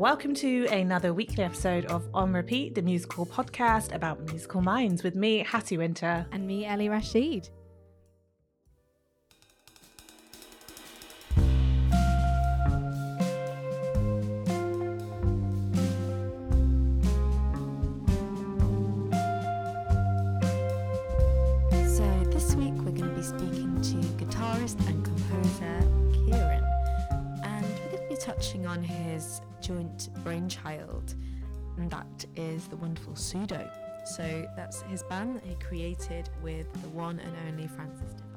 [0.00, 5.14] Welcome to another weekly episode of On Repeat, the musical podcast about musical minds with
[5.14, 6.24] me, Hattie Winter.
[6.32, 7.50] And me, Ellie Rashid.
[30.24, 31.14] Brainchild,
[31.76, 33.68] and that is the wonderful Sudo.
[34.04, 38.30] So that's his band that he created with the one and only Francis Devine.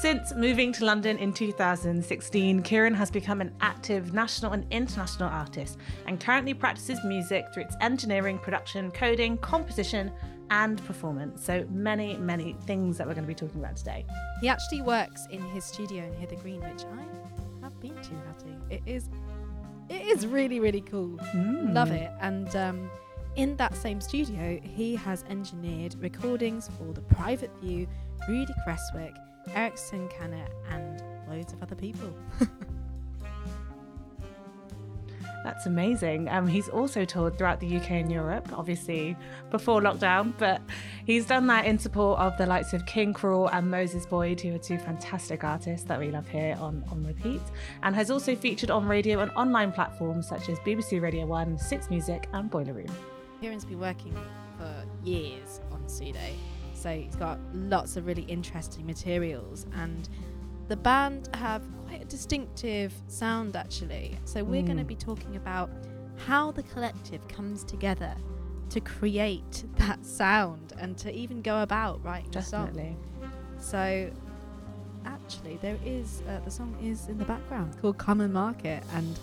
[0.00, 5.78] Since moving to London in 2016, Ciaran has become an active national and international artist
[6.06, 10.12] and currently practices music through its engineering, production, coding, composition,
[10.50, 11.44] and performance.
[11.44, 14.06] So many, many things that we're going to be talking about today.
[14.40, 17.04] He actually works in his studio in Hither Green, which I
[17.62, 18.56] have been to, Hattie.
[18.70, 19.08] It is,
[19.88, 21.18] it is really, really cool.
[21.34, 21.74] Mm.
[21.74, 22.10] Love it.
[22.20, 22.90] And um,
[23.36, 27.86] in that same studio, he has engineered recordings for The Private View,
[28.28, 29.14] Rudi Creswick,
[29.54, 32.12] Eriksson Kaner, and loads of other people.
[35.48, 36.28] That's amazing.
[36.28, 39.16] Um, he's also toured throughout the UK and Europe, obviously
[39.50, 40.60] before lockdown, but
[41.06, 44.54] he's done that in support of the likes of King Krule and Moses Boyd, who
[44.54, 47.40] are two fantastic artists that we love here on On Repeat,
[47.82, 51.88] and has also featured on radio and online platforms such as BBC Radio 1, Six
[51.88, 52.94] Music, and Boiler Room.
[53.40, 54.14] Ciaran's been working
[54.58, 56.30] for years on Sudo,
[56.74, 60.10] so he's got lots of really interesting materials and
[60.68, 64.18] the band have quite a distinctive sound actually.
[64.24, 64.88] So we're going to Mm.
[64.88, 65.70] be talking about
[66.26, 68.14] how the collective comes together
[68.70, 72.66] to create that sound and to even go about writing a song.
[72.66, 72.96] Definitely.
[73.58, 74.10] So
[75.04, 79.18] actually there is uh, the song is in the background called Common Market and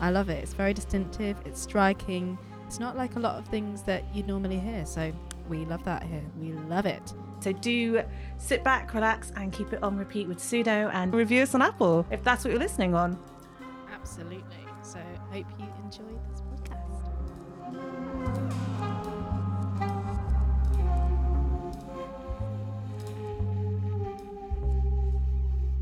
[0.00, 0.42] I love it.
[0.42, 2.38] It's very distinctive, it's striking.
[2.66, 4.84] It's not like a lot of things that you'd normally hear.
[4.86, 5.12] So
[5.48, 6.24] we love that here.
[6.40, 7.12] We love it.
[7.40, 8.02] So do
[8.38, 12.06] sit back, relax, and keep it on repeat with Sudo and review us on Apple
[12.10, 13.18] if that's what you're listening on.
[13.92, 14.44] Absolutely.
[14.82, 14.98] So
[15.30, 16.86] hope you enjoy this podcast.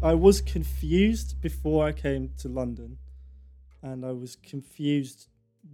[0.02, 2.98] I was confused before I came to London,
[3.82, 5.28] and I was confused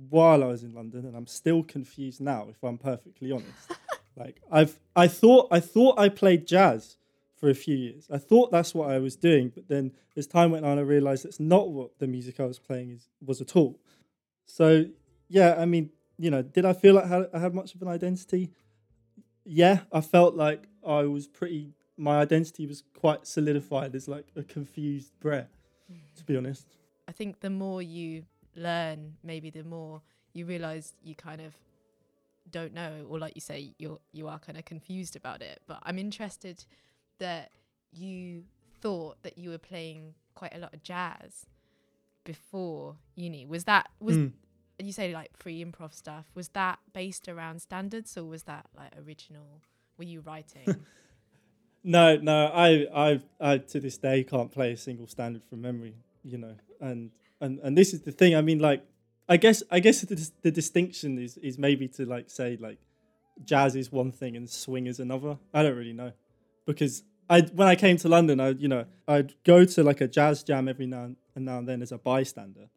[0.08, 3.72] while I was in London, and I'm still confused now, if I'm perfectly honest.
[4.16, 6.96] like I've, I thought, I thought I played jazz
[7.36, 8.06] for a few years.
[8.12, 11.24] I thought that's what I was doing, but then as time went on, I realised
[11.24, 13.78] that's not what the music I was playing is was at all.
[14.44, 14.86] So
[15.28, 17.82] yeah, I mean, you know, did I feel like I had, I had much of
[17.82, 18.50] an identity?
[19.44, 24.42] Yeah, I felt like I was pretty my identity was quite solidified as like a
[24.42, 25.48] confused Brer,
[25.92, 25.98] mm.
[26.16, 26.66] to be honest.
[27.06, 28.24] I think the more you
[28.56, 30.00] learn, maybe the more
[30.32, 31.52] you realize you kind of
[32.50, 35.60] don't know, or like you say, you're you are kind of confused about it.
[35.66, 36.64] But I'm interested
[37.18, 37.50] that
[37.92, 38.44] you
[38.80, 41.46] thought that you were playing quite a lot of jazz
[42.24, 43.46] before uni.
[43.46, 44.32] Was that was Mm.
[44.78, 46.26] you say like free improv stuff?
[46.34, 49.60] Was that based around standards, or was that like original?
[49.98, 50.86] Were you writing?
[51.82, 55.94] No, no, I, I, I to this day can't play a single standard from memory,
[56.22, 58.36] you know, and and and this is the thing.
[58.36, 58.84] I mean, like,
[59.30, 62.78] I guess, I guess the, the distinction is is maybe to like say like,
[63.44, 65.38] jazz is one thing and swing is another.
[65.54, 66.12] I don't really know,
[66.66, 70.08] because I when I came to London, I you know I'd go to like a
[70.08, 72.68] jazz jam every now and now and then as a bystander.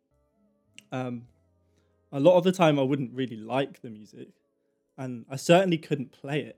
[0.92, 1.24] Um,
[2.12, 4.30] a lot of the time I wouldn't really like the music,
[4.98, 6.58] and I certainly couldn't play it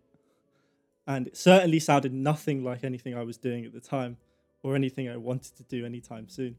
[1.07, 4.17] and it certainly sounded nothing like anything I was doing at the time
[4.63, 6.55] or anything I wanted to do anytime soon.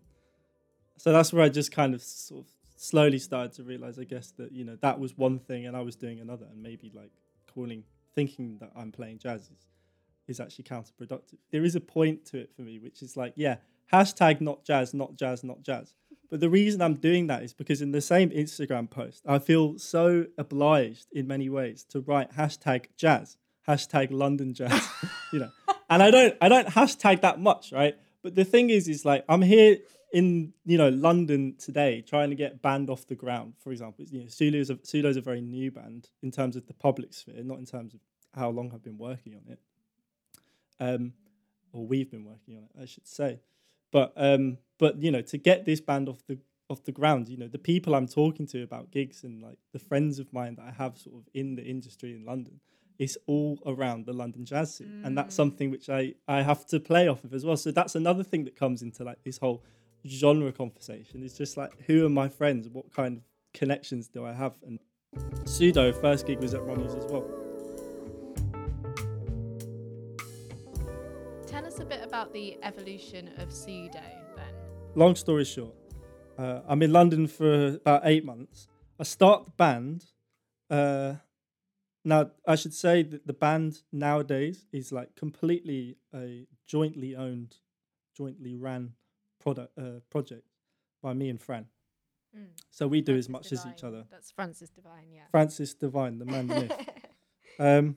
[0.99, 4.32] So that's where I just kind of sort of slowly started to realize, I guess,
[4.38, 7.11] that you know that was one thing and I was doing another, and maybe like
[7.52, 7.84] calling,
[8.14, 9.67] thinking that I'm playing jazz is,
[10.28, 11.38] is actually counterproductive.
[11.50, 13.56] There is a point to it for me, which is like, yeah,
[13.93, 15.94] hashtag not jazz, not jazz, not jazz.
[16.28, 19.79] But the reason I'm doing that is because in the same Instagram post, I feel
[19.79, 23.37] so obliged in many ways to write hashtag jazz,
[23.69, 24.88] hashtag London jazz,
[25.32, 25.50] you know.
[25.88, 27.96] And I don't I don't hashtag that much, right?
[28.22, 29.79] But the thing is, is like I'm here
[30.12, 33.55] in you know London today trying to get band off the ground.
[33.58, 36.75] For example, you know, Sudo's a, Sudo's a very new band in terms of the
[36.75, 38.00] public sphere, not in terms of
[38.35, 39.61] how long I've been working on it.
[40.79, 41.12] Um,
[41.73, 43.41] or we've been working on it, I should say.
[43.93, 46.38] But um, but you know, to get this band off the
[46.69, 49.79] off the ground, you know, the people I'm talking to about gigs and like the
[49.79, 52.61] friends of mine that I have sort of in the industry in London,
[52.99, 56.81] it's all around the London jazz scene, and that's something which I I have to
[56.81, 57.56] play off of as well.
[57.56, 59.62] So that's another thing that comes into like this whole,
[60.08, 61.23] genre conversation.
[61.23, 62.69] It's just like, who are my friends?
[62.69, 63.23] What kind of
[63.55, 64.56] connections do I have?
[64.67, 64.79] And
[65.44, 67.25] Sudo first gig was at Ronnie's as well.
[71.47, 74.03] Tell us a bit about the evolution of Sudo
[74.37, 74.55] then.
[74.94, 75.75] Long story short,
[76.38, 78.69] uh, I'm in London for about eight months.
[78.99, 80.05] I start the band.
[80.69, 81.14] Uh,
[82.05, 87.56] now, I should say that the band nowadays is like completely a jointly owned,
[88.17, 88.93] jointly ran
[89.46, 90.43] product uh, project
[91.00, 91.66] by me and Fran.
[92.37, 92.46] Mm.
[92.70, 93.72] So we do Francis as much Devine.
[93.72, 94.04] as each other.
[94.10, 95.22] That's Francis Devine, yeah.
[95.31, 96.72] Francis Devine, the man myth.
[97.58, 97.96] Um,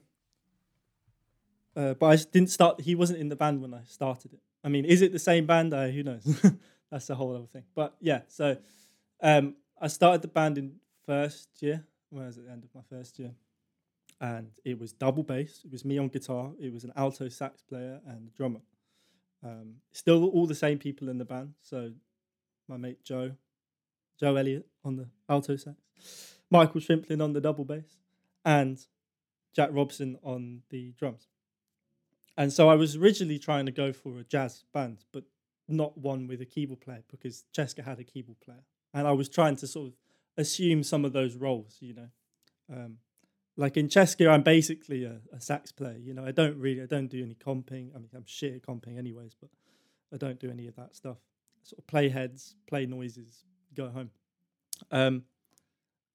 [1.75, 2.79] uh, but I didn't start.
[2.79, 4.39] He wasn't in the band when I started it.
[4.63, 5.73] I mean, is it the same band?
[5.73, 6.23] Uh, who knows?
[6.89, 7.65] That's a whole other thing.
[7.75, 8.55] But yeah, so
[9.21, 10.75] um, I started the band in
[11.05, 11.83] first year.
[12.09, 12.45] Where was it?
[12.45, 13.33] The end of my first year,
[14.21, 15.59] and it was double bass.
[15.65, 16.51] It was me on guitar.
[16.57, 18.61] It was an alto sax player and a drummer.
[19.43, 21.53] Um, still all the same people in the band.
[21.61, 21.91] So
[22.67, 23.31] my mate Joe,
[24.19, 25.77] Joe Elliott on the alto sax,
[26.49, 27.97] Michael Shrimplin on the double bass,
[28.45, 28.79] and
[29.53, 31.27] Jack Robson on the drums.
[32.37, 35.23] And so I was originally trying to go for a jazz band, but
[35.67, 38.63] not one with a keyboard player because Cesca had a keyboard player.
[38.93, 39.93] And I was trying to sort of
[40.37, 42.09] assume some of those roles, you know.
[42.71, 42.97] Um,
[43.59, 46.25] like in Cesca, I'm basically a, a sax player, you know.
[46.25, 47.93] I don't really, I don't do any comping.
[47.93, 49.49] I mean, I'm shit at comping anyways, but
[50.13, 51.17] I don't do any of that stuff.
[51.63, 53.43] Sort of play heads, play noises,
[53.75, 54.11] go home.
[54.91, 55.23] Um,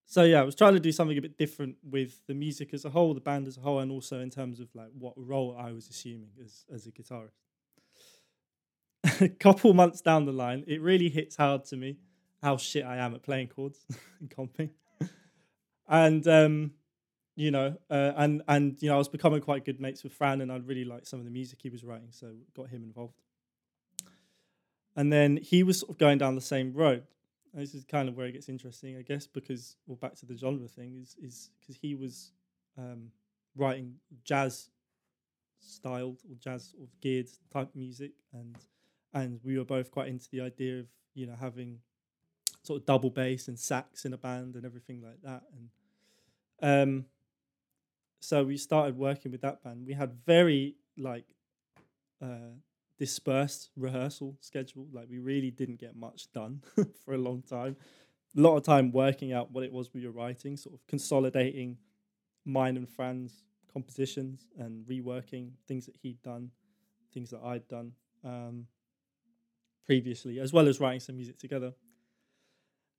[0.06, 2.86] so yeah, I was trying to do something a bit different with the music as
[2.86, 5.54] a whole, the band as a whole, and also in terms of like what role
[5.58, 7.42] I was assuming as as a guitarist.
[9.20, 11.98] a couple months down the line, it really hits hard to me
[12.42, 13.84] how shit I am at playing chords
[14.20, 14.70] and comping,
[15.86, 16.72] and um,
[17.36, 20.40] you know, uh, and and you know, I was becoming quite good mates with Fran,
[20.40, 23.20] and I really liked some of the music he was writing, so got him involved.
[24.96, 27.02] And then he was sort of going down the same road,
[27.52, 30.26] and this is kind of where it gets interesting, I guess, because well, back to
[30.26, 32.32] the genre thing is is because he was
[32.78, 33.10] um,
[33.56, 34.70] writing jazz
[35.58, 38.56] styled or jazz of geared type music, and
[39.12, 41.78] and we were both quite into the idea of you know having
[42.62, 45.70] sort of double bass and sax in a band and everything like that, and
[46.62, 47.04] um,
[48.24, 49.86] so we started working with that band.
[49.86, 51.26] We had very like
[52.22, 52.56] uh,
[52.98, 54.86] dispersed rehearsal schedule.
[54.92, 56.62] Like we really didn't get much done
[57.04, 57.76] for a long time.
[58.36, 61.76] A lot of time working out what it was we were writing, sort of consolidating
[62.44, 66.50] mine and Fran's compositions and reworking things that he'd done,
[67.12, 67.92] things that I'd done
[68.24, 68.66] um,
[69.84, 71.74] previously, as well as writing some music together.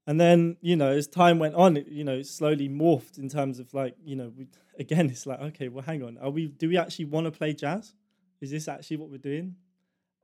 [0.08, 3.28] And then, you know, as time went on, it, you know, it slowly morphed in
[3.28, 4.48] terms of like, you know, we,
[4.80, 6.48] again, it's like, okay, well, hang on, are we?
[6.48, 7.94] Do we actually want to play jazz?
[8.42, 9.56] Is this actually what we're doing?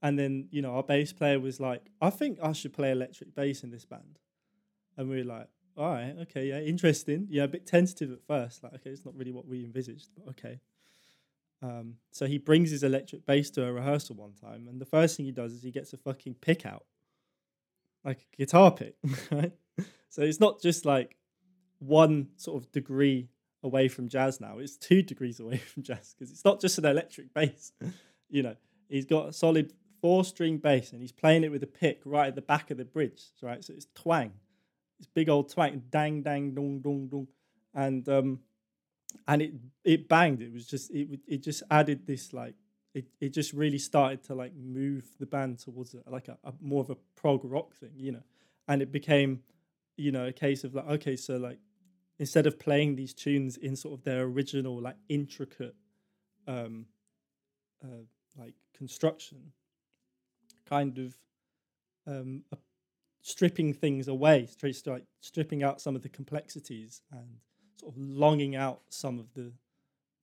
[0.04, 3.36] And then, you know, our bass player was like, I think I should play electric
[3.36, 4.20] bass in this band.
[4.98, 5.48] And we were like,
[5.78, 7.28] all right, okay, yeah, interesting.
[7.30, 8.64] Yeah, a bit tentative at first.
[8.64, 10.60] Like, okay, it's not really what we envisaged, but okay.
[11.62, 15.16] Um, so he brings his electric bass to a rehearsal one time, and the first
[15.16, 16.86] thing he does is he gets a fucking pick out,
[18.04, 18.96] like a guitar pick,
[19.32, 19.54] right?
[20.12, 21.16] So it's not just like
[21.80, 23.30] one sort of degree
[23.64, 26.86] away from jazz now; it's two degrees away from jazz because it's not just an
[26.86, 27.72] electric bass.
[28.30, 28.56] you know,
[28.90, 32.36] he's got a solid four-string bass, and he's playing it with a pick right at
[32.36, 33.64] the back of the bridge, right?
[33.64, 34.34] So it's twang,
[35.00, 37.28] it's big old twang, dang, dang, dong, dong, dong,
[37.74, 38.40] and um,
[39.30, 39.54] and it
[39.86, 40.42] it banged.
[40.42, 42.56] It was just it it just added this like
[42.94, 46.52] it, it just really started to like move the band towards a, like a, a
[46.60, 48.24] more of a prog rock thing, you know,
[48.68, 49.44] and it became
[50.02, 51.60] you know a case of like okay, so like
[52.20, 55.76] instead of playing these tunes in sort of their original like intricate
[56.48, 56.86] um
[57.84, 58.04] uh,
[58.38, 59.52] like construction,
[60.66, 61.16] kind of
[62.08, 62.58] um a,
[63.22, 67.38] stripping things away, stri- like stripping out some of the complexities and
[67.80, 69.52] sort of longing out some of the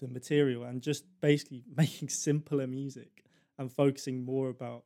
[0.00, 3.24] the material and just basically making simpler music
[3.58, 4.84] and focusing more about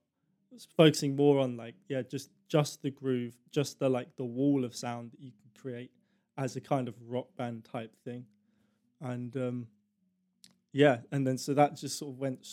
[0.76, 4.76] focusing more on like yeah just just the groove just the like the wall of
[4.76, 5.90] sound that you can create
[6.37, 8.26] as a kind of rock band type thing.
[9.00, 9.66] And um
[10.71, 12.47] yeah and then so that just sort of went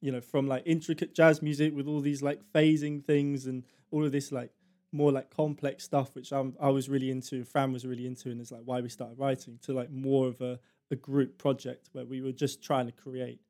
[0.00, 4.04] you know from like intricate jazz music with all these like phasing things and all
[4.04, 4.50] of this like
[4.90, 8.40] more like complex stuff which I'm, i was really into fran was really into and
[8.40, 10.58] it's like why we started writing to like more of a,
[10.90, 13.40] a group project where we were just trying to create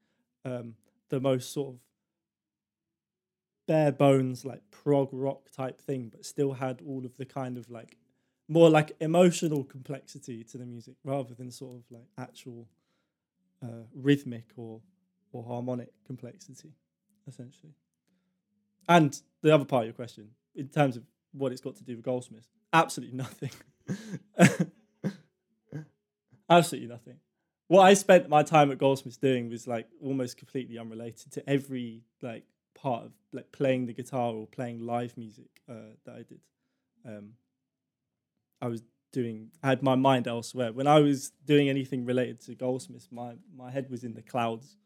[0.47, 0.75] um,
[1.11, 1.81] the most sort of
[3.67, 7.71] bare bones like prog rock type thing but still had all of the kind of
[7.71, 7.97] like
[8.49, 12.69] more like emotional complexity to the music rather than sort of like actual
[13.63, 14.81] uh, rhythmic or
[15.33, 16.73] or harmonic complexity
[17.27, 17.73] essentially
[18.89, 21.97] and the other part of your question, in terms of what it's got to do
[21.97, 23.51] with Goldsmiths, absolutely nothing.
[26.51, 27.17] absolutely nothing.
[27.69, 32.03] What I spent my time at Goldsmiths doing was like almost completely unrelated to every
[32.21, 32.45] like
[32.85, 36.41] part of like playing the guitar or playing live music uh, that I did.
[37.07, 37.31] Um,
[38.61, 40.71] I was doing, I had my mind elsewhere.
[40.71, 44.77] When I was doing anything related to Goldsmiths, my my head was in the clouds,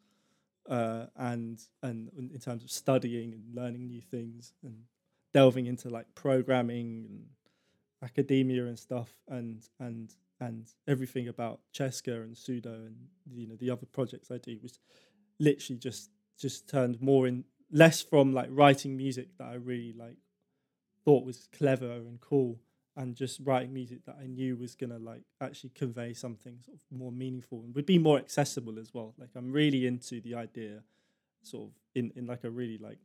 [0.71, 4.77] uh, and and in terms of studying and learning new things and
[5.33, 7.25] delving into like programming and
[8.05, 12.97] academia and stuff and and and everything about Cesca and Sudo and
[13.35, 14.79] you know the other projects I do was
[15.41, 20.17] literally just just turned more in less from like writing music that I really like
[21.05, 22.59] thought was clever and cool
[22.97, 26.99] and just writing music that I knew was gonna like actually convey something sort of
[26.99, 29.15] more meaningful and would be more accessible as well.
[29.17, 30.83] Like I'm really into the idea,
[31.43, 32.99] sort of in in like a really like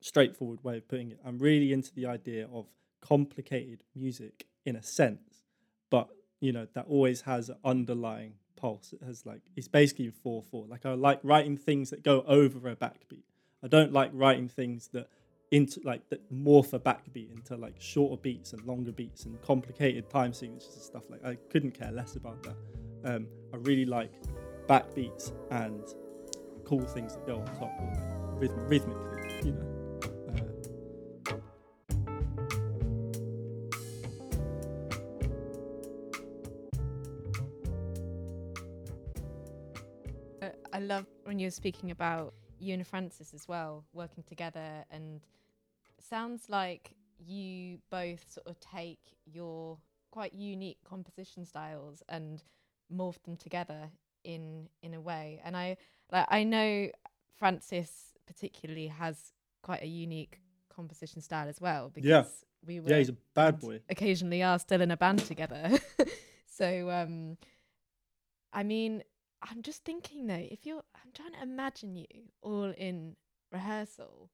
[0.00, 1.20] straightforward way of putting it.
[1.24, 2.66] I'm really into the idea of
[3.00, 5.44] complicated music in a sense,
[5.90, 6.08] but
[6.40, 8.92] you know that always has an underlying pulse.
[8.92, 10.66] It has like it's basically four four.
[10.66, 13.22] Like I like writing things that go over a backbeat.
[13.62, 15.08] I don't like writing things that
[15.50, 20.08] into like that morph a backbeat into like shorter beats and longer beats and complicated
[20.08, 22.56] time signatures and stuff like I couldn't care less about that.
[23.04, 24.12] Um, I really like
[24.68, 25.82] backbeats and
[26.64, 29.74] cool things that go on top or like rhythm, rhythmically, you know.
[40.42, 45.20] Uh, I love when you're speaking about you and Francis as well working together, and
[46.00, 49.78] sounds like you both sort of take your
[50.10, 52.42] quite unique composition styles and
[52.92, 53.90] morph them together
[54.24, 55.40] in in a way.
[55.44, 55.76] And I
[56.12, 56.90] like I know
[57.36, 62.24] Francis particularly has quite a unique composition style as well because Yeah.
[62.66, 63.80] we were yeah, he's a bad boy.
[63.88, 65.78] occasionally are still in a band together.
[66.46, 67.36] so um
[68.52, 69.02] I mean,
[69.42, 72.06] I'm just thinking though, if you're I'm trying to imagine you
[72.42, 73.16] all in
[73.52, 74.30] rehearsal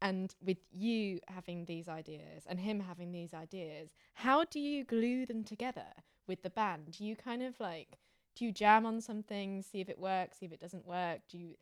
[0.00, 5.26] and with you having these ideas and him having these ideas, how do you glue
[5.26, 5.86] them together
[6.26, 6.92] with the band?
[6.96, 7.98] Do you kind of like
[8.36, 11.20] do you jam on something, see if it works, see if it doesn't work?
[11.28, 11.54] Do you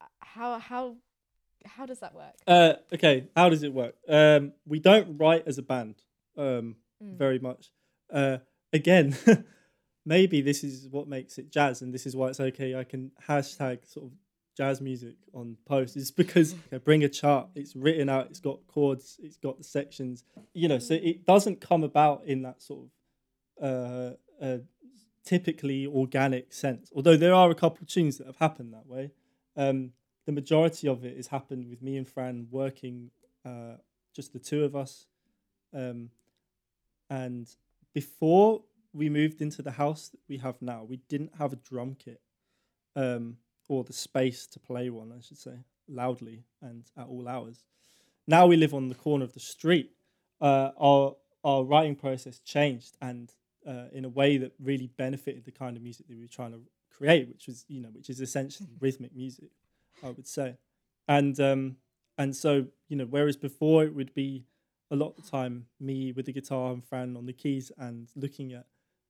[0.00, 0.96] uh, how how
[1.64, 2.34] how does that work?
[2.46, 3.94] Uh, okay, how does it work?
[4.08, 5.96] Um, we don't write as a band
[6.36, 7.18] um, Mm.
[7.18, 7.72] very much.
[8.12, 8.38] Uh,
[8.72, 9.16] again,
[10.04, 12.74] maybe this is what makes it jazz, and this is why it's okay.
[12.74, 14.12] I can hashtag sort of
[14.56, 15.96] jazz music on posts.
[15.96, 17.48] It's because I bring a chart.
[17.54, 18.26] It's written out.
[18.26, 19.18] It's got chords.
[19.22, 20.24] It's got the sections.
[20.52, 22.86] You know, so it doesn't come about in that sort
[23.60, 24.58] of uh, uh,
[25.24, 26.90] typically organic sense.
[26.94, 29.10] Although there are a couple of tunes that have happened that way.
[29.56, 29.92] Um,
[30.26, 33.10] the majority of it has happened with me and Fran working,
[33.44, 33.76] uh,
[34.14, 35.06] just the two of us.
[35.72, 36.10] Um,
[37.10, 37.48] and
[37.92, 38.62] before
[38.94, 42.20] we moved into the house that we have now, we didn't have a drum kit
[42.96, 43.36] um,
[43.68, 45.58] or the space to play one, I should say,
[45.88, 47.64] loudly and at all hours.
[48.26, 49.90] Now we live on the corner of the street.
[50.40, 53.30] Uh, our our writing process changed, and
[53.68, 56.52] uh, in a way that really benefited the kind of music that we were trying
[56.52, 56.60] to
[56.90, 59.50] create, which was you know, which is essentially rhythmic music,
[60.02, 60.56] I would say,
[61.06, 61.76] and um,
[62.16, 64.46] and so you know, whereas before it would be
[64.90, 68.08] a lot of the time me with the guitar and Fran on the keys and
[68.14, 68.66] looking at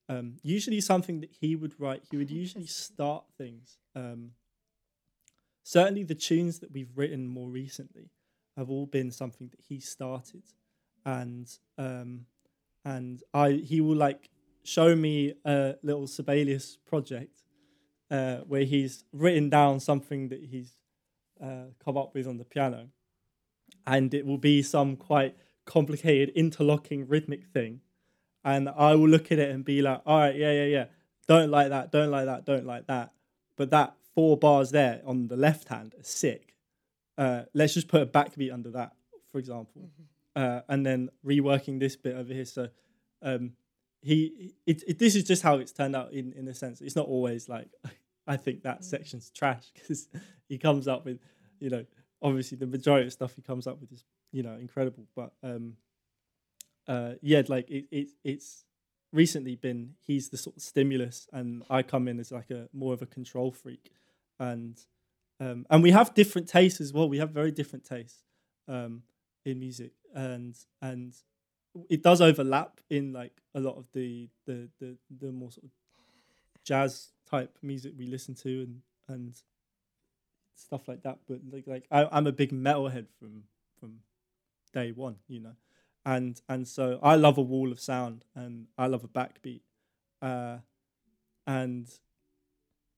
[0.09, 2.03] um, usually something that he would write.
[2.11, 3.79] He would usually start things.
[3.95, 4.33] Um,
[5.63, 8.11] certainly, the tunes that we've written more recently
[8.57, 10.43] have all been something that he started,
[11.05, 12.27] and um,
[12.85, 14.31] and I he will like
[14.63, 17.43] show me a little Sibelius project
[18.11, 20.77] uh, where he's written down something that he's
[21.43, 22.89] uh, come up with on the piano,
[23.87, 25.35] and it will be some quite
[25.65, 27.81] complicated interlocking rhythmic thing
[28.45, 30.85] and I will look at it and be like, all right, yeah, yeah, yeah,
[31.27, 33.13] don't like that, don't like that, don't like that.
[33.57, 36.55] But that four bars there on the left hand are sick.
[37.17, 38.93] Uh, let's just put a backbeat under that,
[39.31, 39.91] for example,
[40.37, 42.45] uh, and then reworking this bit over here.
[42.45, 42.69] So
[43.23, 43.53] um,
[44.03, 46.81] he, it, it, this is just how it's turned out in in a sense.
[46.81, 47.69] It's not always like
[48.27, 50.09] I think that section's trash because
[50.49, 51.21] he comes up with,
[51.61, 51.85] you know,
[52.21, 55.75] obviously the majority of stuff he comes up with is you know incredible, but um,
[56.87, 58.65] uh, yeah, like it, it, it's
[59.13, 62.93] recently been he's the sort of stimulus, and I come in as like a more
[62.95, 63.93] of a control freak,
[64.39, 64.79] and
[65.41, 67.09] um, and we have different tastes as well.
[67.09, 68.23] We have very different tastes
[68.69, 69.03] um,
[69.45, 71.15] in music, and and
[71.89, 75.71] it does overlap in like a lot of the the the, the more sort of
[76.65, 79.35] jazz type music we listen to and and
[80.57, 81.19] stuff like that.
[81.29, 83.45] But like like I, I'm a big metalhead from
[83.79, 84.01] from
[84.73, 85.57] day one, you know.
[86.07, 89.61] And and so I love a wall of sound and I love a backbeat.
[90.21, 90.59] Uh,
[91.47, 91.89] and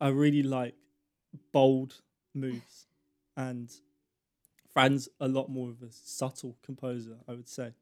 [0.00, 0.74] I really like
[1.52, 2.02] bold
[2.34, 2.86] moves
[3.36, 3.72] and
[4.72, 7.72] Fran's a lot more of a subtle composer, I would say.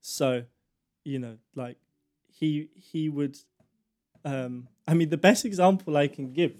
[0.00, 0.44] So,
[1.04, 1.76] you know, like
[2.32, 3.38] he he would
[4.24, 6.54] um I mean the best example I can give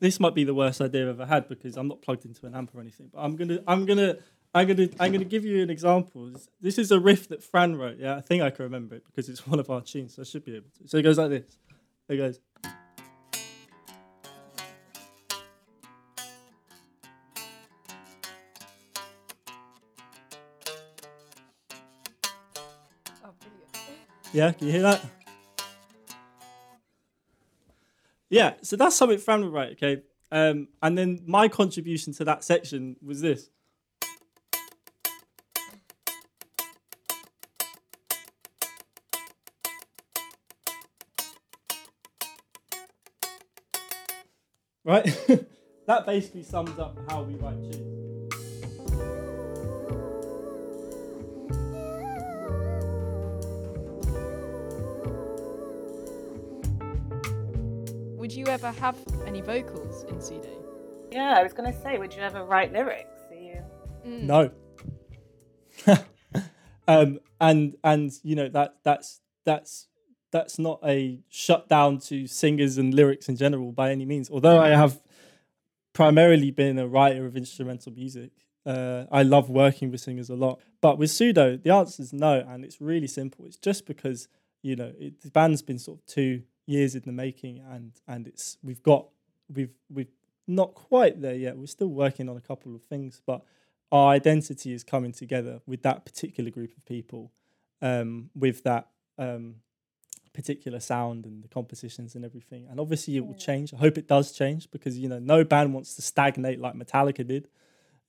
[0.00, 2.54] this might be the worst idea I've ever had because I'm not plugged into an
[2.54, 4.16] amp or anything, but I'm gonna I'm gonna
[4.52, 6.32] I'm gonna I'm gonna give you an example.
[6.60, 7.98] This is a riff that Fran wrote.
[7.98, 10.24] Yeah, I think I can remember it because it's one of our tunes, so I
[10.24, 10.88] should be able to.
[10.88, 11.56] So it goes like this.
[12.08, 12.40] It goes.
[24.32, 25.04] Yeah, can you hear that?
[28.28, 30.02] Yeah, so that's something Fran would write, okay?
[30.30, 33.50] Um, and then my contribution to that section was this.
[44.84, 45.04] Right?
[45.86, 48.00] that basically sums up how we write tunes.
[58.16, 58.96] Would you ever have
[59.26, 60.48] any vocals in CD?
[61.10, 63.20] Yeah, I was gonna say, would you ever write lyrics?
[63.30, 63.62] Are you?
[64.06, 64.22] Mm.
[64.22, 64.50] No.
[66.88, 69.88] um, and and you know that that's that's
[70.30, 74.30] that's not a shutdown to singers and lyrics in general by any means.
[74.30, 75.00] Although I have
[75.92, 78.30] primarily been a writer of instrumental music,
[78.66, 80.60] uh, I love working with singers a lot.
[80.80, 83.46] But with Sudo, the answer is no, and it's really simple.
[83.46, 84.28] It's just because
[84.62, 88.26] you know it, the band's been sort of two years in the making, and and
[88.26, 89.06] it's we've got
[89.52, 90.12] we've we've
[90.46, 91.56] not quite there yet.
[91.56, 93.42] We're still working on a couple of things, but
[93.92, 97.32] our identity is coming together with that particular group of people,
[97.82, 98.88] um, with that
[99.18, 99.56] um,
[100.32, 102.66] particular sound and the compositions and everything.
[102.70, 103.74] And obviously, it will change.
[103.74, 107.26] I hope it does change because you know no band wants to stagnate like Metallica
[107.26, 107.48] did.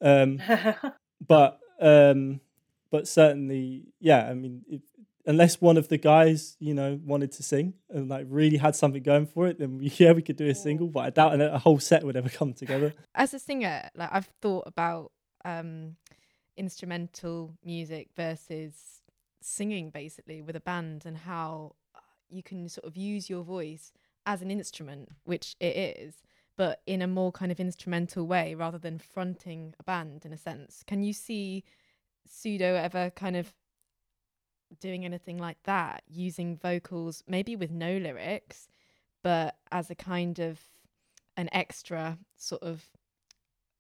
[0.01, 0.41] Um,
[1.27, 2.41] but um,
[2.89, 4.29] but certainly, yeah.
[4.29, 4.81] I mean, if,
[5.25, 9.03] unless one of the guys, you know, wanted to sing and like really had something
[9.03, 10.88] going for it, then yeah, we could do a single.
[10.88, 12.93] But I doubt a whole set would ever come together.
[13.15, 15.12] As a singer, like I've thought about
[15.45, 15.95] um,
[16.57, 19.01] instrumental music versus
[19.41, 21.73] singing, basically with a band, and how
[22.32, 23.91] you can sort of use your voice
[24.26, 26.15] as an instrument, which it is,
[26.58, 30.38] but in a more kind of instrumental way rather than fronting a band in a
[30.38, 30.84] sense.
[30.86, 31.63] Can you see
[32.28, 33.54] Sudo ever kind of
[34.80, 38.67] doing anything like that, using vocals maybe with no lyrics,
[39.24, 40.60] but as a kind of
[41.38, 42.84] an extra sort of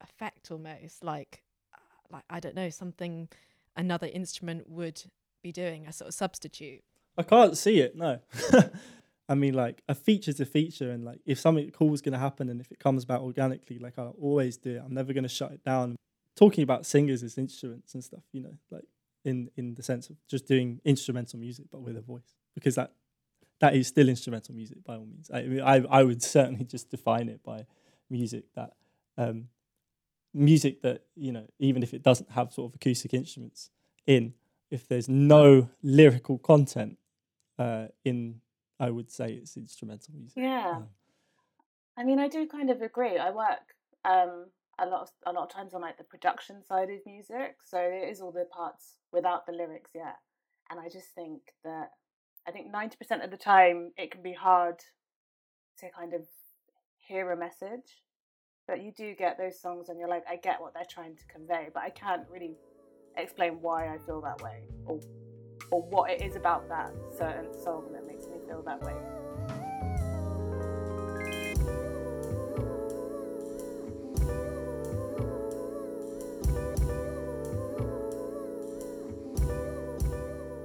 [0.01, 1.43] effect almost like
[2.11, 3.29] like I don't know something
[3.75, 5.03] another instrument would
[5.41, 6.83] be doing a sort of substitute.
[7.17, 7.95] I can't see it.
[7.95, 8.19] No.
[9.29, 12.19] I mean, like a feature's a feature, and like if something cool is going to
[12.19, 14.81] happen, and if it comes about organically, like I'll always do it.
[14.85, 15.95] I'm never going to shut it down.
[16.35, 18.83] Talking about singers as instruments and stuff, you know, like
[19.23, 22.91] in in the sense of just doing instrumental music but with a voice, because that
[23.61, 25.29] that is still instrumental music by all means.
[25.33, 27.65] I mean, I I would certainly just define it by
[28.09, 28.73] music that
[29.17, 29.47] um,
[30.33, 33.69] music that you know, even if it doesn't have sort of acoustic instruments
[34.05, 34.33] in,
[34.69, 36.97] if there's no lyrical content
[37.61, 38.41] uh, in,
[38.79, 40.37] I would say it's instrumental music.
[40.37, 40.73] Yeah.
[40.77, 40.87] Um,
[41.97, 43.17] I mean, I do kind of agree.
[43.17, 43.65] I work
[44.05, 44.47] um,
[44.79, 47.77] a lot of a lot of times on like the production side of music, so
[47.79, 50.17] it is all the parts without the lyrics yet.
[50.69, 51.89] And I just think that
[52.47, 54.79] I think ninety percent of the time it can be hard
[55.79, 56.21] to kind of
[56.97, 58.03] hear a message,
[58.67, 61.25] but you do get those songs, and you're like, I get what they're trying to
[61.27, 62.55] convey, but I can't really
[63.17, 64.99] explain why I feel that way or
[65.71, 68.93] or what it is about that certain song that makes me feel that way.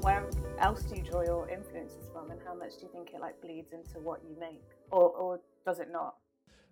[0.00, 0.24] where
[0.60, 3.40] else do you draw your influences from and how much do you think it like
[3.40, 6.14] bleeds into what you make or or does it not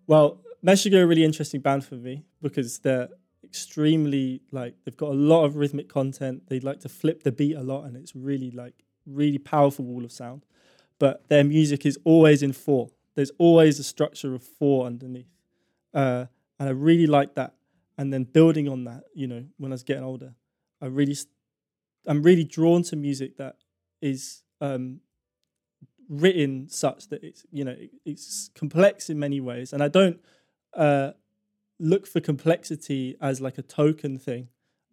[0.07, 3.09] Well, Meshuggah are a really interesting band for me because they're
[3.55, 6.43] extremely like they've got a lot of rhythmic content.
[6.49, 8.75] They like to flip the beat a lot, and it's really like
[9.07, 10.45] really powerful wall of sound.
[10.99, 12.89] But their music is always in four.
[13.15, 15.31] There's always a structure of four underneath,
[15.95, 16.27] uh,
[16.59, 17.55] and I really like that.
[17.97, 20.35] And then building on that, you know, when I was getting older,
[20.83, 21.17] I really,
[22.09, 23.55] I'm really drawn to music that
[24.03, 24.99] is um,
[26.09, 30.21] written such that it's you know it, it's complex in many ways and i don't
[30.75, 31.13] uh
[31.79, 34.49] look for complexity as like a token thing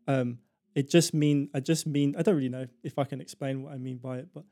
[0.08, 0.40] um
[0.74, 3.74] it just mean I just mean I don't really know if I can explain what
[3.74, 4.46] I mean by it, but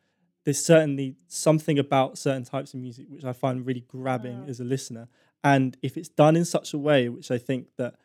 [0.44, 4.50] there's certainly something about certain types of music which I find really grabbing Mm.
[4.50, 5.08] as a listener,
[5.44, 7.96] and if it's done in such a way which I think that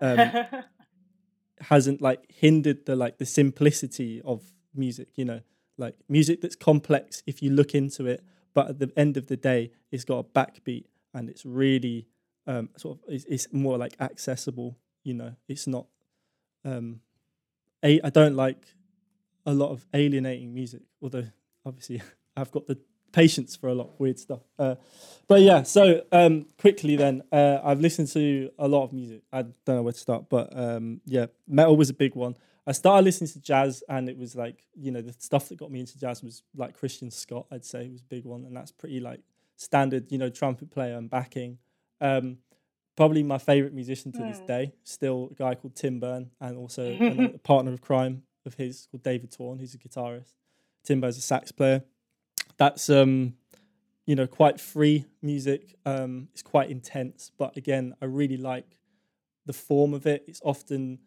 [0.00, 0.18] um,
[1.60, 4.42] hasn't like hindered the like the simplicity of
[4.74, 5.40] music you know
[5.78, 9.36] like music that's complex if you look into it but at the end of the
[9.36, 12.08] day it's got a backbeat and it's really
[12.46, 15.34] um sort of it's, more like accessible you know?
[15.48, 15.86] It's not
[16.64, 17.00] um
[17.84, 18.64] a, i don't like
[19.46, 21.26] a lot of alienating music although
[21.66, 22.00] obviously
[22.36, 22.78] i've got the
[23.12, 24.40] patience for a lot of weird stuff.
[24.58, 24.74] Uh,
[25.28, 29.22] but yeah so um quickly then uh, i've listened to a lot of music.
[29.32, 32.36] I don't know where to start but um yeah metal was a big one.
[32.66, 35.70] I started listening to jazz and it was like you know the stuff that got
[35.70, 38.72] me into jazz was like christian scott i'd say was a big one and that's
[38.72, 39.20] pretty like
[39.56, 41.58] standard you know trumpet player and backing
[42.02, 42.38] um
[42.96, 44.46] probably my favorite musician to this Hmm.
[44.46, 46.84] day still a guy called tim berne and also
[47.34, 50.34] a partner of crime of his called david torn who's a guitarist.
[50.84, 51.84] Tim timbo's a sax player.
[52.58, 53.34] That's um
[54.04, 58.78] you know quite free music um it's quite intense but again i really like
[59.46, 60.24] the form of it.
[60.28, 60.98] It's often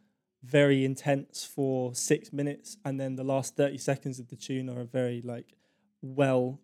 [0.44, 4.82] very intense for six minutes and then the last 30 seconds of the tune are
[4.82, 5.56] a very like
[6.02, 6.60] well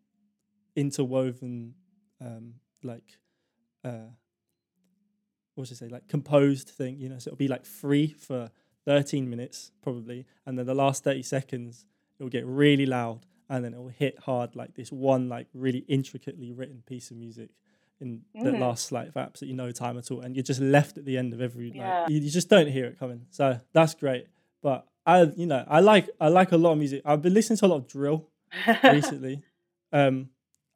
[0.76, 1.74] interwoven
[2.20, 3.18] um like
[3.84, 4.10] uh
[5.56, 5.88] what should I say?
[5.88, 8.50] Like composed thing you know so it'll be like free for
[8.86, 11.86] 13 minutes probably and then the last 30 seconds
[12.20, 15.80] it'll get really loud and then it will hit hard like this one like really
[15.88, 17.50] intricately written piece of music
[18.00, 18.60] in that Mm.
[18.60, 21.34] lasts like for absolutely no time at all and you're just left at the end
[21.34, 22.02] of every Yeah.
[22.02, 23.28] like you, you just don't hear it coming.
[23.30, 24.28] So that's great.
[24.64, 27.02] But i you know i like i like a lot of music.
[27.06, 28.28] I've been listening to a lot of drill
[28.84, 29.42] recently.
[29.92, 30.30] Um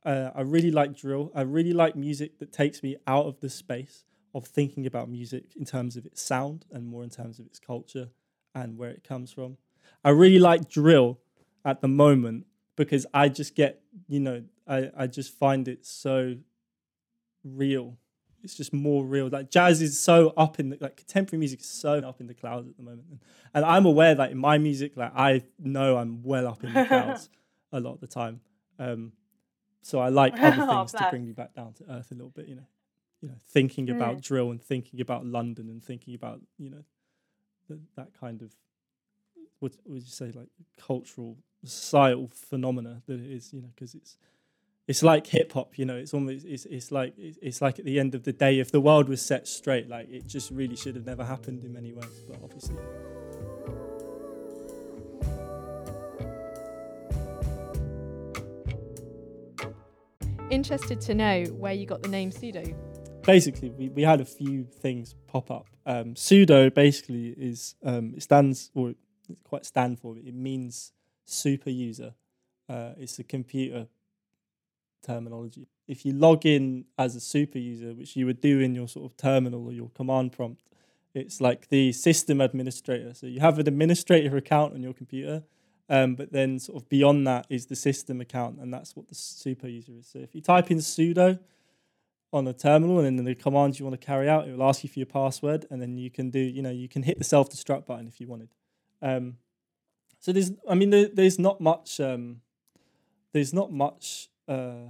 [0.05, 1.31] uh, i really like drill.
[1.33, 4.03] I really like music that takes me out of the space
[4.35, 7.57] of thinking about music in terms of its sound and more in terms of its
[7.57, 8.09] culture
[8.53, 9.57] and where it comes from
[10.03, 11.17] i really like drill
[11.65, 12.45] at the moment
[12.75, 16.35] because I just get, you know, I, I just find it so
[17.43, 17.97] real.
[18.43, 19.29] It's just more real.
[19.29, 22.33] Like jazz is so up in the like contemporary music is so up in the
[22.33, 23.05] clouds at the moment.
[23.53, 26.85] And, I'm aware that in my music, like I know I'm well up in the
[26.85, 27.29] clouds
[27.71, 28.41] a lot of the time.
[28.77, 29.13] Um
[29.81, 32.29] so I like other Oh, things to bring me back down to earth a little
[32.29, 32.67] bit, you know.
[33.25, 34.21] You know, thinking about Mm.
[34.21, 36.83] drill and thinking about London and thinking about, you know,
[37.95, 38.55] that kind of
[39.59, 44.17] what would you say like cultural societal phenomena that it is you know because it's
[44.87, 47.85] it's like hip hop you know it's almost it's, it's like it's, it's like at
[47.85, 50.75] the end of the day if the world was set straight like it just really
[50.75, 52.75] should have never happened in many ways but obviously
[60.51, 62.75] Interested to know where you got the name Sudo.
[63.25, 65.67] Basically we, we had a few things pop up.
[65.85, 68.93] Um Sudo basically is um it stands or
[69.29, 70.91] it's quite stand for it means
[71.25, 72.13] super user.
[72.69, 73.87] Uh it's a computer
[75.03, 75.67] terminology.
[75.87, 79.11] If you log in as a super user which you would do in your sort
[79.11, 80.61] of terminal or your command prompt
[81.13, 83.13] it's like the system administrator.
[83.13, 85.43] So you have an administrator account on your computer
[85.87, 89.15] um, but then sort of beyond that is the system account and that's what the
[89.15, 90.07] super user is.
[90.07, 91.39] So if you type in sudo
[92.35, 94.83] on a terminal and then the commands you want to carry out it will ask
[94.83, 97.23] you for your password and then you can do you know you can hit the
[97.23, 98.49] self-destruct button if you wanted.
[99.01, 99.37] Um,
[100.19, 102.41] so there's i mean there, there's not much um,
[103.33, 104.89] there's not much uh,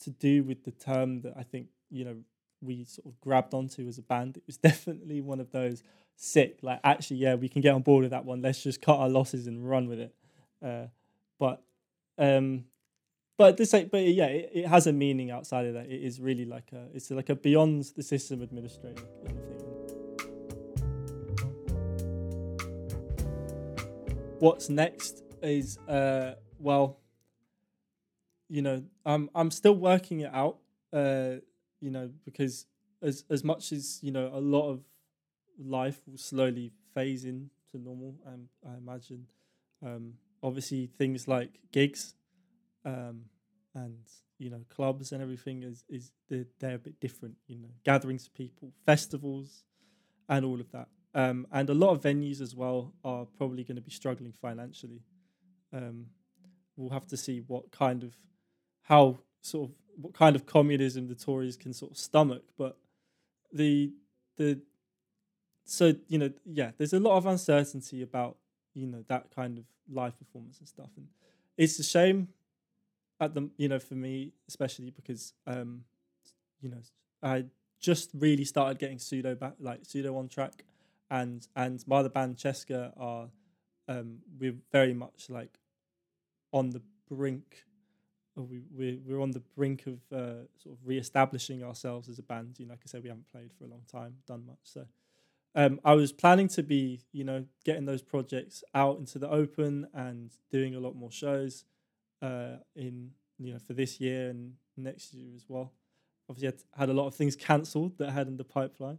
[0.00, 2.16] to do with the term that i think you know
[2.62, 4.36] we sort of grabbed onto as a band.
[4.36, 5.82] It was definitely one of those
[6.16, 8.42] sick like actually yeah we can get on board with that one.
[8.42, 10.14] Let's just cut our losses and run with it.
[10.62, 10.86] Uh,
[11.38, 11.62] but
[12.18, 12.64] um
[13.40, 15.86] but this like, but yeah it, it has a meaning outside of that.
[15.86, 19.60] It is really like a it's like a beyond the system administrator kind of thing.
[24.40, 26.98] What's next is uh well
[28.50, 30.58] you know i'm i'm still working it out
[30.92, 31.36] uh
[31.80, 32.66] you know because
[33.00, 34.82] as as much as you know a lot of
[35.58, 39.24] life will slowly phase into normal um, i imagine
[39.82, 42.16] um obviously things like gigs
[42.84, 43.22] um
[43.74, 43.98] and
[44.38, 48.26] you know clubs and everything is is they're, they're a bit different you know gatherings
[48.26, 49.64] of people festivals
[50.28, 50.88] and all of that.
[51.14, 55.02] Um and a lot of venues as well are probably going to be struggling financially.
[55.72, 56.06] Um
[56.76, 58.14] we'll have to see what kind of
[58.82, 62.78] how sort of what kind of communism the Tories can sort of stomach but
[63.52, 63.92] the
[64.36, 64.60] the
[65.64, 68.36] so you know yeah there's a lot of uncertainty about
[68.74, 71.06] you know that kind of live performance and stuff and
[71.56, 72.28] it's a shame
[73.20, 75.84] at the you know for me especially because um
[76.60, 76.80] you know
[77.22, 77.44] I
[77.80, 80.64] just really started getting Sudo back like Sudo on track
[81.10, 83.28] and and my other band Cesca are
[83.88, 85.58] um, we're very much like
[86.52, 86.80] on the
[87.10, 87.64] brink.
[88.36, 92.56] We we're, we're on the brink of uh, sort of re-establishing ourselves as a band.
[92.58, 94.60] You know, like I said, we haven't played for a long time, done much.
[94.62, 94.86] So
[95.54, 99.88] um, I was planning to be, you know, getting those projects out into the open
[99.92, 101.64] and doing a lot more shows
[102.22, 105.72] uh, in, you know, for this year and next year as well.
[106.28, 108.98] Obviously, had, had a lot of things cancelled that I had in the pipeline.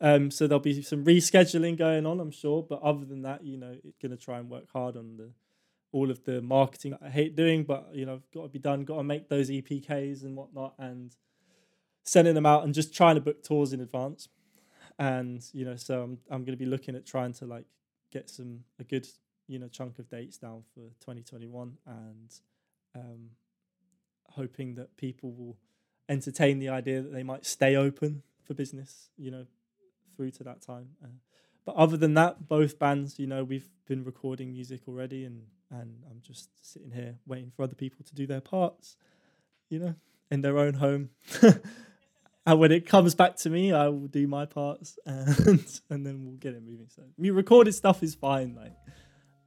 [0.00, 2.62] Um, so there'll be some rescheduling going on, I'm sure.
[2.62, 5.30] But other than that, you know, it's gonna try and work hard on the
[5.92, 8.84] all of the marketing I hate doing, but you know, I've got to be done.
[8.84, 11.14] Got to make those EPKs and whatnot, and
[12.04, 14.28] sending them out and just trying to book tours in advance.
[14.98, 17.64] And you know, so I'm I'm gonna be looking at trying to like
[18.12, 19.06] get some a good
[19.50, 22.34] you know chunk of dates down for 2021 and
[22.94, 23.30] um,
[24.30, 25.56] hoping that people will
[26.08, 29.10] entertain the idea that they might stay open for business.
[29.18, 29.46] You know,
[30.20, 30.90] through to that time.
[31.02, 31.08] Uh,
[31.64, 36.02] but other than that, both bands, you know, we've been recording music already, and and
[36.10, 38.96] I'm just sitting here waiting for other people to do their parts,
[39.68, 39.94] you know,
[40.30, 41.10] in their own home.
[42.46, 46.24] and when it comes back to me, I will do my parts, and and then
[46.24, 46.88] we'll get it moving.
[46.94, 48.72] So, me recorded stuff is fine, like.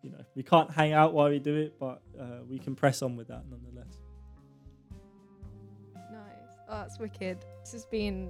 [0.03, 3.01] You know, we can't hang out while we do it, but uh, we can press
[3.01, 3.97] on with that nonetheless.
[6.11, 6.57] Nice.
[6.67, 7.37] Oh, that's wicked.
[7.61, 8.29] This has been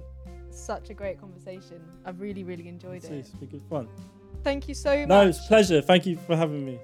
[0.50, 1.82] such a great conversation.
[2.04, 3.14] I've really, really enjoyed It's, it.
[3.14, 3.88] it's been good fun.
[4.44, 5.08] Thank you so No, much.
[5.08, 5.82] No, it's a pleasure.
[5.82, 6.78] Thank you for having me.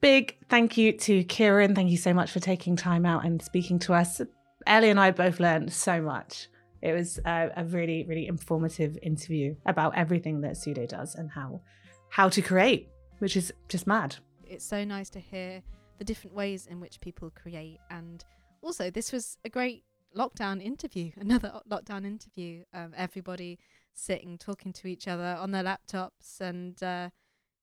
[0.00, 1.76] Big thank you to Ciaran.
[1.76, 4.20] Thank you so much for taking time out and speaking to us.
[4.66, 6.48] Ellie and I both learned so much.
[6.80, 11.60] It was a, a really, really informative interview about everything that Sudo does and how
[12.08, 12.88] how to create,
[13.20, 14.16] which is just mad.
[14.44, 15.62] It's so nice to hear
[15.98, 17.78] the different ways in which people create.
[17.90, 18.24] And
[18.60, 19.84] also, this was a great
[20.16, 22.64] lockdown interview, another lockdown interview.
[22.74, 23.58] Um, everybody
[23.94, 26.40] sitting, talking to each other on their laptops.
[26.40, 27.10] And uh,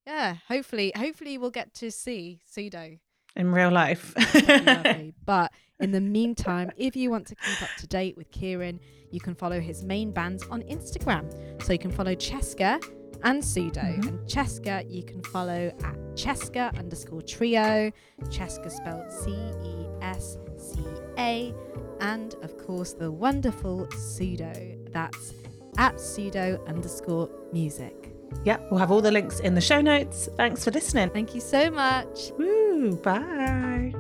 [0.07, 2.99] yeah, hopefully, hopefully we'll get to see Sudo.
[3.39, 4.13] In real life.
[4.35, 5.13] Lovely.
[5.25, 8.79] But in the meantime, if you want to keep up to date with Ciaran,
[9.11, 11.23] you can follow his main bands on Instagram.
[11.63, 12.83] So you can follow Cesca
[13.23, 13.81] and Sudo.
[13.97, 14.07] Mhm.
[14.07, 17.91] And Cesca you can follow at Cesca underscore trio.
[18.23, 19.31] Cesca spelled C
[19.63, 20.83] E S C
[21.17, 21.53] A.
[22.01, 24.91] And of course, the wonderful Sudo.
[24.91, 25.33] That's
[25.77, 28.13] at sudo underscore music.
[28.43, 30.29] Yep, we'll have all the links in the show notes.
[30.37, 31.09] Thanks for listening.
[31.09, 32.31] Thank you so much.
[32.37, 33.93] Woo, bye.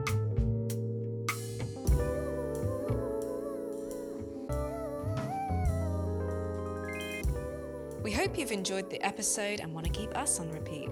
[8.01, 10.89] We hope you've enjoyed the episode and want to keep us on repeat.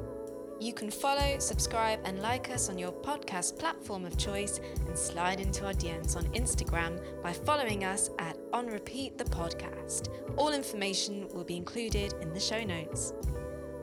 [0.59, 5.39] You can follow, subscribe, and like us on your podcast platform of choice and slide
[5.39, 10.09] into our DMs on Instagram by following us at On Repeat the Podcast.
[10.35, 13.13] All information will be included in the show notes.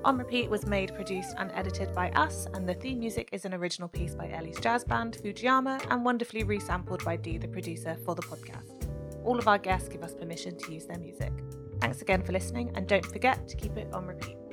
[0.05, 3.55] On Repeat was made, produced, and edited by us, and the theme music is an
[3.55, 8.17] original piece by Ellie's jazz band, Fujiyama, and wonderfully resampled by Dee, the producer, for
[8.17, 8.89] the podcast.
[9.25, 11.33] All of our guests give us permission to use their music.
[11.81, 14.44] Thanks again for listening, and don't forget to keep it on repeat.